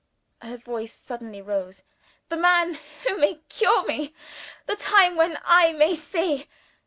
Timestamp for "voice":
0.57-0.93